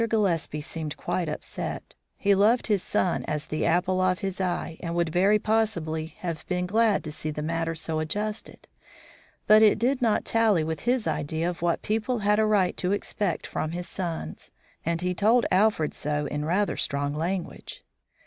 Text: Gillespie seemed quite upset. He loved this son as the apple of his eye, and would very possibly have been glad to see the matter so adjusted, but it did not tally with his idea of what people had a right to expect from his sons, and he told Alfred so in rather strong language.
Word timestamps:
Gillespie 0.09 0.61
seemed 0.61 0.97
quite 0.97 1.29
upset. 1.29 1.93
He 2.17 2.33
loved 2.33 2.69
this 2.69 2.81
son 2.81 3.23
as 3.25 3.45
the 3.45 3.67
apple 3.67 4.01
of 4.01 4.17
his 4.17 4.41
eye, 4.41 4.77
and 4.79 4.95
would 4.95 5.09
very 5.09 5.37
possibly 5.37 6.07
have 6.21 6.43
been 6.47 6.65
glad 6.65 7.03
to 7.03 7.11
see 7.11 7.29
the 7.29 7.43
matter 7.43 7.75
so 7.75 7.99
adjusted, 7.99 8.67
but 9.45 9.61
it 9.61 9.77
did 9.77 10.01
not 10.01 10.25
tally 10.25 10.63
with 10.63 10.79
his 10.89 11.05
idea 11.07 11.47
of 11.47 11.61
what 11.61 11.83
people 11.83 12.17
had 12.25 12.39
a 12.39 12.45
right 12.47 12.75
to 12.77 12.93
expect 12.93 13.45
from 13.45 13.73
his 13.73 13.87
sons, 13.87 14.49
and 14.83 15.01
he 15.01 15.13
told 15.13 15.45
Alfred 15.51 15.93
so 15.93 16.25
in 16.25 16.45
rather 16.45 16.77
strong 16.77 17.13
language. 17.13 17.83